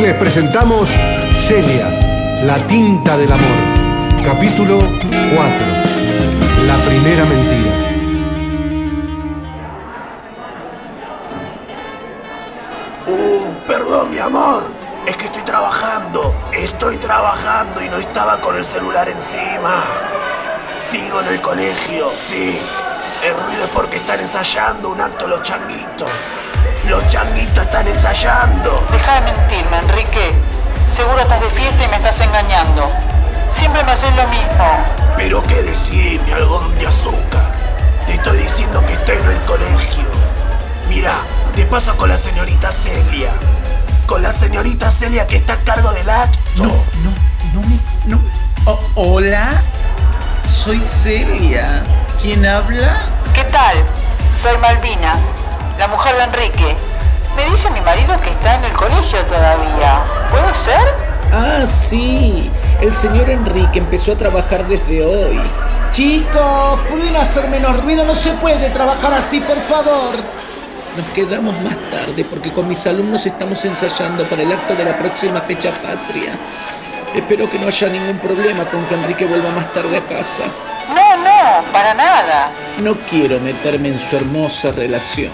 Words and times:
presentamos 0.00 0.88
Celia, 1.46 1.88
la 2.42 2.58
tinta 2.66 3.16
del 3.16 3.30
amor, 3.30 4.24
capítulo 4.24 4.78
4, 4.78 4.90
la 6.66 6.74
primera 6.84 7.24
mentira. 7.24 7.72
Uh, 13.06 13.54
perdón, 13.68 14.10
mi 14.10 14.18
amor. 14.18 14.64
Es 15.06 15.16
que 15.16 15.26
estoy 15.26 15.42
trabajando. 15.42 16.34
Estoy 16.52 16.96
trabajando 16.96 17.80
y 17.80 17.88
no 17.88 17.98
estaba 17.98 18.40
con 18.40 18.56
el 18.56 18.64
celular 18.64 19.08
encima. 19.08 19.84
Sigo 20.90 21.20
en 21.20 21.28
el 21.28 21.40
colegio, 21.40 22.10
sí. 22.28 22.58
El 23.24 23.34
ruido 23.34 23.64
es 23.64 23.70
porque 23.70 23.98
están 23.98 24.18
ensayando 24.18 24.88
un 24.88 25.00
acto 25.00 25.28
los 25.28 25.40
changuitos. 25.42 26.10
Los 26.88 27.08
changuitos 27.08 27.64
están 27.64 27.88
ensayando. 27.88 28.86
Deja 28.90 29.20
de 29.20 29.32
mentirme, 29.32 29.78
Enrique. 29.78 30.32
Seguro 30.94 31.20
estás 31.20 31.40
de 31.40 31.48
fiesta 31.50 31.84
y 31.84 31.88
me 31.88 31.96
estás 31.96 32.20
engañando. 32.20 32.90
Siempre 33.50 33.82
me 33.84 33.92
haces 33.92 34.14
lo 34.14 34.28
mismo. 34.28 34.84
Pero 35.16 35.42
qué 35.44 35.62
decir, 35.62 36.20
mi 36.22 36.32
algodón 36.32 36.78
de 36.78 36.86
azúcar. 36.86 37.54
Te 38.06 38.14
estoy 38.14 38.38
diciendo 38.38 38.84
que 38.84 38.92
estoy 38.92 39.16
en 39.16 39.30
el 39.30 39.40
colegio. 39.42 40.04
Mira, 40.88 41.14
te 41.54 41.64
paso 41.64 41.96
con 41.96 42.10
la 42.10 42.18
señorita 42.18 42.70
Celia. 42.70 43.30
Con 44.06 44.22
la 44.22 44.32
señorita 44.32 44.90
Celia 44.90 45.26
que 45.26 45.36
está 45.36 45.54
a 45.54 45.58
cargo 45.58 45.90
del 45.92 46.08
acto. 46.10 46.38
No, 46.56 46.64
no, 46.64 47.12
no 47.54 47.60
me. 47.66 47.78
No, 48.04 48.20
oh, 48.66 48.78
hola, 48.94 49.62
soy 50.44 50.82
Celia. 50.82 51.82
¿Quién 52.20 52.44
habla? 52.44 52.96
¿Qué 53.34 53.44
tal? 53.44 53.84
Soy 54.40 54.56
Malvina, 54.58 55.16
la 55.78 55.88
mujer 55.88 56.16
de 56.16 56.22
Enrique. 56.24 56.76
Me 57.36 57.50
dice 57.50 57.68
mi 57.70 57.80
marido 57.80 58.20
que 58.20 58.30
está 58.30 58.56
en 58.56 58.64
el 58.64 58.72
colegio 58.72 59.24
todavía. 59.26 60.04
¿Puede 60.30 60.54
ser? 60.54 60.94
Ah, 61.32 61.66
sí. 61.66 62.50
El 62.80 62.94
señor 62.94 63.28
Enrique 63.28 63.78
empezó 63.78 64.12
a 64.12 64.18
trabajar 64.18 64.64
desde 64.66 65.04
hoy. 65.04 65.40
Chicos, 65.90 66.80
¿pueden 66.88 67.16
hacer 67.16 67.48
menos 67.48 67.82
ruido? 67.82 68.04
No 68.04 68.14
se 68.14 68.30
puede 68.34 68.70
trabajar 68.70 69.12
así, 69.14 69.40
por 69.40 69.56
favor. 69.58 70.16
Nos 70.96 71.06
quedamos 71.06 71.60
más 71.60 71.76
tarde 71.90 72.24
porque 72.24 72.52
con 72.52 72.68
mis 72.68 72.86
alumnos 72.86 73.26
estamos 73.26 73.64
ensayando 73.64 74.24
para 74.28 74.42
el 74.42 74.52
acto 74.52 74.76
de 74.76 74.84
la 74.84 74.96
próxima 74.96 75.40
fecha 75.40 75.72
patria. 75.82 76.38
Espero 77.14 77.50
que 77.50 77.58
no 77.58 77.66
haya 77.66 77.88
ningún 77.88 78.18
problema 78.18 78.64
con 78.66 78.84
que 78.86 78.94
Enrique 78.94 79.24
vuelva 79.26 79.50
más 79.50 79.72
tarde 79.72 79.96
a 79.96 80.06
casa. 80.06 80.44
No, 80.88 81.16
no, 81.16 81.72
para 81.72 81.94
nada. 81.94 82.50
No 82.78 82.96
quiero 83.08 83.40
meterme 83.40 83.88
en 83.88 83.98
su 83.98 84.16
hermosa 84.16 84.72
relación, 84.72 85.32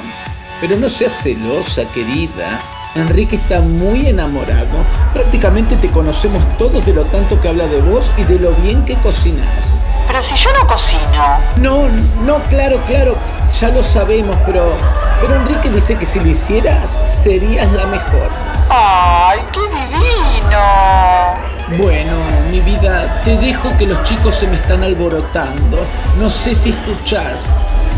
pero 0.60 0.76
no 0.76 0.88
seas 0.88 1.12
celosa, 1.12 1.84
querida. 1.92 2.60
Enrique 2.96 3.36
está 3.36 3.60
muy 3.60 4.08
enamorado. 4.08 4.84
Prácticamente 5.14 5.76
te 5.76 5.90
conocemos 5.90 6.44
todos 6.58 6.84
de 6.84 6.92
lo 6.92 7.04
tanto 7.04 7.40
que 7.40 7.48
habla 7.48 7.66
de 7.68 7.80
vos 7.80 8.10
y 8.16 8.24
de 8.24 8.38
lo 8.38 8.52
bien 8.54 8.84
que 8.84 8.96
cocinas. 8.96 9.88
Pero 10.06 10.22
si 10.22 10.34
yo 10.34 10.50
no 10.52 10.66
cocino. 10.66 11.38
No, 11.56 11.88
no, 12.22 12.42
claro, 12.48 12.82
claro, 12.86 13.16
ya 13.60 13.68
lo 13.70 13.82
sabemos, 13.82 14.36
pero, 14.44 14.76
pero 15.20 15.36
Enrique 15.36 15.70
dice 15.70 15.96
que 15.96 16.06
si 16.06 16.18
lo 16.18 16.28
hicieras, 16.28 17.00
serías 17.06 17.70
la 17.72 17.86
mejor. 17.86 18.28
¡Ay, 18.68 19.40
qué 19.52 19.60
divino! 19.60 21.50
Bueno, 21.78 22.12
mi 22.50 22.60
vida, 22.60 23.22
te 23.24 23.36
dejo 23.36 23.76
que 23.78 23.86
los 23.86 24.02
chicos 24.02 24.34
se 24.34 24.48
me 24.48 24.56
están 24.56 24.82
alborotando. 24.82 25.78
No 26.18 26.28
sé 26.28 26.54
si 26.56 26.70
escuchás. 26.70 27.52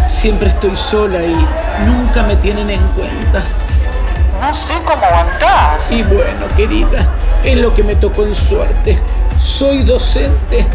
Siempre 0.07 0.49
estoy 0.49 0.77
sola 0.77 1.25
y 1.25 1.37
nunca 1.85 2.23
me 2.23 2.37
tienen 2.37 2.71
en 2.71 2.87
cuenta. 2.89 3.43
No 4.41 4.55
sé 4.55 4.75
cómo 4.85 5.05
aguantás. 5.05 5.91
Y 5.91 6.03
bueno, 6.03 6.47
querida, 6.57 7.09
es 7.45 7.57
lo 7.59 7.75
que 7.75 7.83
me 7.83 7.95
tocó 7.95 8.25
en 8.25 8.35
suerte. 8.35 8.99
Soy 9.39 9.83
docente 9.83 10.67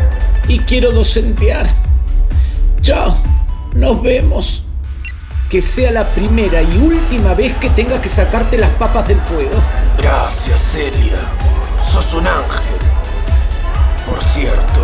y 0.47 0.59
quiero 0.59 0.91
docentear. 0.91 1.67
Chao, 2.81 3.17
nos 3.73 4.01
vemos. 4.01 4.63
Que 5.49 5.61
sea 5.61 5.91
la 5.91 6.05
primera 6.07 6.61
y 6.61 6.77
última 6.77 7.33
vez 7.33 7.55
que 7.55 7.69
tenga 7.69 8.01
que 8.01 8.09
sacarte 8.09 8.57
las 8.57 8.69
papas 8.71 9.07
del 9.07 9.19
fuego. 9.21 9.61
Gracias, 9.97 10.61
Celia. 10.61 11.17
Sos 11.91 12.13
un 12.13 12.27
ángel. 12.27 12.79
Por 14.05 14.21
cierto, 14.23 14.81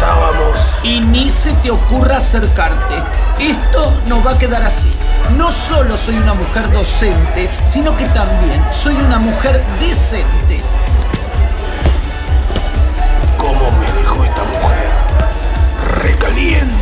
estábamos... 0.00 0.58
Y 0.82 1.00
ni 1.00 1.28
se 1.28 1.52
te 1.56 1.70
ocurra 1.70 2.16
acercarte. 2.16 2.94
Esto 3.38 4.00
no 4.06 4.22
va 4.24 4.32
a 4.32 4.38
quedar 4.38 4.62
así. 4.62 4.90
No 5.36 5.50
solo 5.50 5.96
soy 5.96 6.16
una 6.16 6.32
mujer 6.32 6.72
docente, 6.72 7.50
sino 7.64 7.94
que 7.96 8.06
también 8.06 8.64
soy 8.70 8.94
una 8.94 9.18
mujer 9.18 9.62
decente. 9.78 10.62
¿Cómo 13.36 13.70
me 13.72 13.92
dejó 13.92 14.24
esta 14.24 14.42
mujer? 14.44 14.88
Recaliente. 16.02 16.78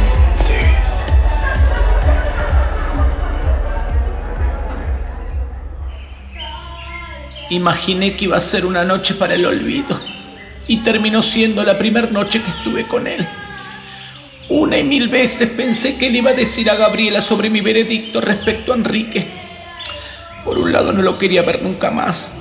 Imaginé 7.51 8.17
que 8.17 8.27
iba 8.27 8.37
a 8.37 8.41
ser 8.41 8.65
una 8.65 8.85
noche 8.85 9.15
para 9.15 9.35
el 9.35 9.45
olvido 9.45 10.18
y 10.69 10.77
terminó 10.79 11.23
siendo 11.23 11.65
la 11.65 11.77
primera 11.77 12.09
noche 12.09 12.43
que 12.43 12.51
estuve 12.51 12.87
con 12.87 13.07
él. 13.07 13.27
Una 14.51 14.79
y 14.79 14.85
mil 14.85 15.09
veces 15.09 15.51
pensé 15.51 15.97
que 15.97 16.11
le 16.11 16.19
iba 16.19 16.31
a 16.31 16.35
decir 16.35 16.71
a 16.71 16.77
Gabriela 16.77 17.21
sobre 17.21 17.51
mi 17.51 17.61
veredicto 17.61 18.21
respecto 18.21 18.73
a 18.73 18.77
Enrique. 18.77 19.27
Por 20.45 20.59
un 20.59 20.73
lado 20.73 20.93
no 20.93 21.03
lo 21.03 21.19
quería 21.19 21.43
ver 21.43 21.63
nunca 21.63 21.91
más. 21.91 22.37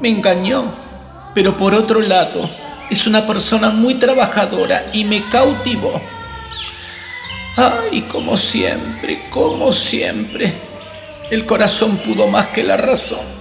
Me 0.00 0.08
engañó. 0.08 0.86
Pero 1.34 1.56
por 1.56 1.74
otro 1.74 2.00
lado, 2.00 2.50
es 2.90 3.06
una 3.06 3.26
persona 3.26 3.70
muy 3.70 3.94
trabajadora 3.94 4.90
y 4.92 5.04
me 5.04 5.24
cautivó. 5.28 6.00
Ay, 7.56 8.02
como 8.02 8.36
siempre, 8.36 9.28
como 9.30 9.72
siempre. 9.72 10.52
El 11.30 11.44
corazón 11.44 11.98
pudo 11.98 12.26
más 12.28 12.46
que 12.48 12.64
la 12.64 12.76
razón. 12.76 13.37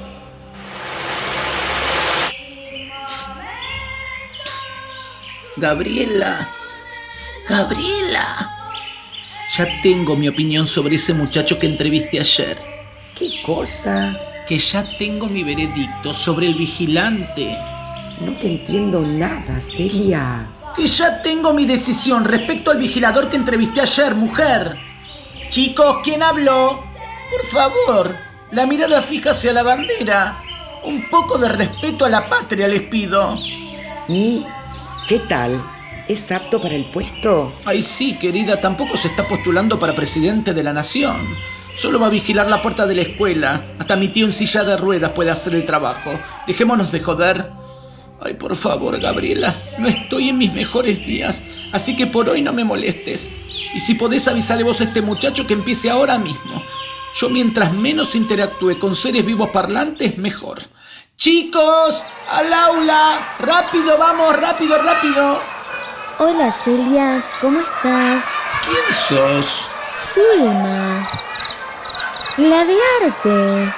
Gabriela. 5.58 6.50
Gabriela. 7.50 8.54
Ya 9.56 9.82
tengo 9.82 10.16
mi 10.16 10.28
opinión 10.28 10.68
sobre 10.68 10.96
ese 10.96 11.14
muchacho 11.14 11.58
que 11.58 11.66
entrevisté 11.66 12.20
ayer. 12.20 12.58
¿Qué 13.16 13.42
cosa? 13.44 14.20
Que 14.48 14.58
ya 14.60 14.86
tengo 14.98 15.28
mi 15.28 15.44
veredicto 15.44 16.14
sobre 16.14 16.48
el 16.48 16.56
vigilante. 16.56 17.58
No 18.22 18.36
te 18.38 18.48
entiendo 18.48 19.02
nada, 19.02 19.60
Celia. 19.62 20.48
Que 20.76 20.88
ya 20.88 21.24
tengo 21.24 21.54
mi 21.54 21.66
decisión 21.66 22.24
respecto 22.26 22.72
al 22.72 22.78
vigilador 22.78 23.30
que 23.30 23.38
entrevisté 23.38 23.82
ayer, 23.82 24.14
mujer. 24.14 24.78
Chicos, 25.50 25.98
¿quién 26.04 26.22
habló? 26.22 26.84
Por 27.32 27.46
favor, 27.46 28.16
la 28.52 28.68
mirada 28.68 29.02
fija 29.02 29.32
hacia 29.32 29.54
la 29.54 29.64
bandera. 29.64 30.44
Un 30.84 31.10
poco 31.10 31.38
de 31.38 31.50
respeto 31.50 32.06
a 32.06 32.10
la 32.10 32.30
patria 32.30 32.68
les 32.68 32.84
pido. 32.84 33.40
¿Y 34.08 34.46
qué 35.08 35.20
tal? 35.20 35.64
¿Es 36.08 36.32
apto 36.32 36.62
para 36.62 36.76
el 36.76 36.90
puesto? 36.92 37.54
Ay, 37.66 37.82
sí, 37.82 38.18
querida, 38.20 38.60
tampoco 38.60 38.98
se 38.98 39.08
está 39.08 39.28
postulando 39.28 39.80
para 39.80 39.96
presidente 39.96 40.54
de 40.54 40.64
la 40.64 40.74
nación. 40.74 41.16
Solo 41.76 42.00
va 42.00 42.08
a 42.08 42.12
vigilar 42.12 42.50
la 42.50 42.62
puerta 42.62 42.86
de 42.86 42.96
la 42.96 43.04
escuela. 43.04 43.66
Hasta 43.80 43.96
mi 43.96 44.10
tío 44.10 44.26
en 44.26 44.34
silla 44.34 44.64
de 44.64 44.78
ruedas 44.78 45.12
puede 45.12 45.32
hacer 45.32 45.56
el 45.56 45.66
trabajo. 45.66 46.12
Dejémonos 46.46 46.92
de 46.92 47.00
joder. 47.00 47.52
Ay, 48.22 48.34
por 48.34 48.56
favor, 48.56 49.00
Gabriela, 49.00 49.56
no 49.78 49.88
estoy 49.88 50.30
en 50.30 50.40
mis 50.40 50.54
mejores 50.54 51.06
días, 51.06 51.46
así 51.72 51.96
que 51.96 52.08
por 52.08 52.28
hoy 52.30 52.42
no 52.42 52.52
me 52.52 52.66
molestes. 52.66 53.32
Y 53.74 53.80
si 53.80 53.94
podés 53.94 54.28
avisarle 54.28 54.64
vos 54.64 54.82
a 54.82 54.86
este 54.86 55.02
muchacho 55.02 55.48
que 55.48 55.54
empiece 55.54 55.90
ahora 55.90 56.20
mismo. 56.20 56.64
Yo 57.14 57.30
mientras 57.30 57.74
menos 57.74 58.16
interactúe 58.16 58.78
con 58.80 58.96
seres 58.96 59.26
vivos 59.26 59.50
parlantes, 59.50 60.18
mejor. 60.18 60.60
Chicos, 61.18 62.04
al 62.30 62.54
aula. 62.54 63.36
Rápido, 63.40 63.98
vamos, 63.98 64.38
rápido, 64.38 64.78
rápido. 64.78 65.42
Hola 66.20 66.52
Celia, 66.52 67.26
¿cómo 67.42 67.60
estás? 67.60 68.26
¿Quién 68.64 68.96
sos? 68.96 69.68
Zulma. 69.92 71.10
La 72.38 72.64
de 72.66 72.78
arte. 73.02 73.74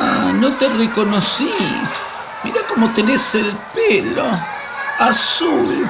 Ah, 0.00 0.32
no 0.34 0.56
te 0.56 0.68
reconocí. 0.68 1.54
Mira 2.42 2.62
cómo 2.66 2.92
tenés 2.92 3.36
el 3.36 3.56
pelo. 3.72 4.26
Azul. 4.98 5.88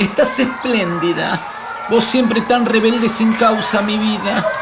Estás 0.00 0.40
espléndida. 0.40 1.86
Vos 1.88 2.02
siempre 2.02 2.40
tan 2.40 2.66
rebelde 2.66 3.08
sin 3.08 3.34
causa, 3.34 3.82
mi 3.82 3.96
vida. 3.96 4.52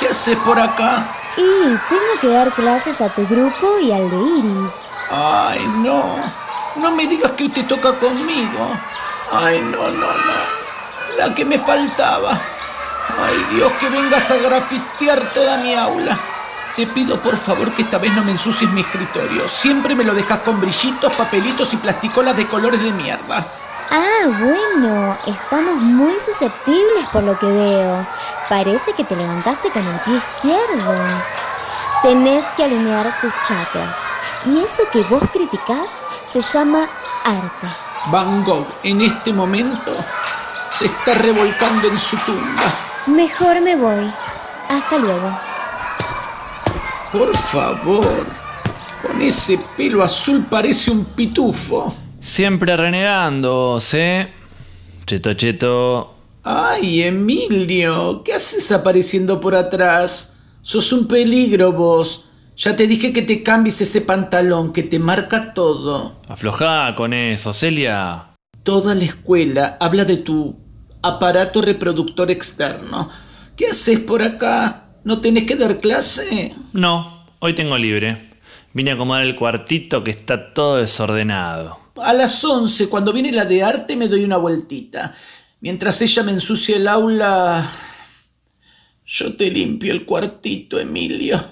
¿Qué 0.00 0.08
haces 0.08 0.36
por 0.38 0.58
acá? 0.58 1.17
Y 1.38 1.78
tengo 1.88 2.18
que 2.20 2.28
dar 2.30 2.52
clases 2.52 3.00
a 3.00 3.14
tu 3.14 3.24
grupo 3.28 3.78
y 3.78 3.92
al 3.92 4.10
de 4.10 4.16
Iris. 4.16 4.90
Ay, 5.08 5.64
no. 5.76 6.02
No 6.74 6.90
me 6.96 7.06
digas 7.06 7.30
que 7.32 7.44
hoy 7.44 7.50
te 7.50 7.62
toca 7.62 7.96
conmigo. 7.96 8.76
Ay, 9.30 9.60
no, 9.60 9.88
no, 9.88 10.06
no. 10.08 11.16
La 11.16 11.32
que 11.36 11.44
me 11.44 11.56
faltaba. 11.56 12.32
Ay, 12.32 13.54
Dios, 13.54 13.70
que 13.74 13.88
vengas 13.88 14.28
a 14.32 14.36
grafitear 14.38 15.32
toda 15.32 15.58
mi 15.58 15.76
aula. 15.76 16.18
Te 16.76 16.88
pido 16.88 17.22
por 17.22 17.36
favor 17.36 17.72
que 17.72 17.82
esta 17.82 17.98
vez 17.98 18.12
no 18.14 18.24
me 18.24 18.32
ensucies 18.32 18.70
mi 18.72 18.80
escritorio. 18.80 19.48
Siempre 19.48 19.94
me 19.94 20.02
lo 20.02 20.14
dejas 20.14 20.40
con 20.40 20.60
brillitos, 20.60 21.14
papelitos 21.14 21.72
y 21.72 21.76
plasticolas 21.76 22.36
de 22.36 22.48
colores 22.48 22.82
de 22.82 22.92
mierda. 22.92 23.46
Ah, 23.90 24.26
bueno, 24.26 25.16
estamos 25.26 25.76
muy 25.76 26.20
susceptibles 26.20 27.06
por 27.10 27.22
lo 27.22 27.38
que 27.38 27.46
veo. 27.46 28.06
Parece 28.48 28.92
que 28.92 29.04
te 29.04 29.16
levantaste 29.16 29.70
con 29.70 29.86
el 29.86 29.98
pie 30.00 30.16
izquierdo. 30.16 30.94
Tenés 32.02 32.44
que 32.56 32.64
alinear 32.64 33.18
tus 33.20 33.32
chakras. 33.46 33.96
Y 34.44 34.60
eso 34.60 34.82
que 34.92 35.02
vos 35.04 35.22
criticás 35.32 35.90
se 36.30 36.42
llama 36.42 36.86
arte. 37.24 37.66
Van 38.10 38.44
Gogh 38.44 38.66
en 38.82 39.00
este 39.00 39.32
momento 39.32 39.96
se 40.68 40.84
está 40.84 41.14
revolcando 41.14 41.88
en 41.88 41.98
su 41.98 42.16
tumba. 42.18 42.62
Mejor 43.06 43.60
me 43.62 43.74
voy. 43.74 44.12
Hasta 44.68 44.98
luego. 44.98 45.30
Por 47.10 47.34
favor, 47.34 48.26
con 49.02 49.22
ese 49.22 49.58
pelo 49.78 50.02
azul 50.02 50.46
parece 50.50 50.90
un 50.90 51.06
pitufo. 51.06 51.94
Siempre 52.28 52.76
renegando, 52.76 53.80
¿eh? 53.94 54.28
Cheto, 55.06 55.32
cheto. 55.32 56.14
Ay, 56.44 57.02
Emilio, 57.02 58.22
¿qué 58.22 58.34
haces 58.34 58.70
apareciendo 58.70 59.40
por 59.40 59.54
atrás? 59.54 60.36
Sos 60.60 60.92
un 60.92 61.08
peligro 61.08 61.72
vos. 61.72 62.26
Ya 62.54 62.76
te 62.76 62.86
dije 62.86 63.14
que 63.14 63.22
te 63.22 63.42
cambies 63.42 63.80
ese 63.80 64.02
pantalón 64.02 64.74
que 64.74 64.82
te 64.82 64.98
marca 64.98 65.54
todo. 65.54 66.20
Aflojá 66.28 66.94
con 66.94 67.14
eso, 67.14 67.54
Celia. 67.54 68.34
Toda 68.62 68.94
la 68.94 69.04
escuela 69.04 69.78
habla 69.80 70.04
de 70.04 70.18
tu 70.18 70.54
aparato 71.02 71.62
reproductor 71.62 72.30
externo. 72.30 73.08
¿Qué 73.56 73.68
haces 73.68 74.00
por 74.00 74.22
acá? 74.22 74.84
¿No 75.02 75.22
tenés 75.22 75.44
que 75.44 75.56
dar 75.56 75.80
clase? 75.80 76.54
No, 76.74 77.24
hoy 77.38 77.54
tengo 77.54 77.78
libre. 77.78 78.18
Vine 78.74 78.90
a 78.90 78.94
acomodar 78.94 79.22
el 79.22 79.34
cuartito 79.34 80.04
que 80.04 80.10
está 80.10 80.52
todo 80.52 80.76
desordenado. 80.76 81.87
A 82.02 82.12
las 82.12 82.44
11, 82.44 82.88
cuando 82.88 83.12
viene 83.12 83.32
la 83.32 83.44
de 83.44 83.62
arte, 83.62 83.96
me 83.96 84.08
doy 84.08 84.24
una 84.24 84.36
vueltita. 84.36 85.14
Mientras 85.60 86.00
ella 86.02 86.22
me 86.22 86.32
ensucia 86.32 86.76
el 86.76 86.86
aula, 86.86 87.68
yo 89.06 89.36
te 89.36 89.50
limpio 89.50 89.92
el 89.92 90.04
cuartito, 90.04 90.78
Emilio. 90.78 91.42